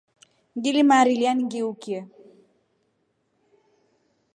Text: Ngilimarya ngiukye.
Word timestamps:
Ngilimarya 0.57 1.31
ngiukye. 1.41 1.99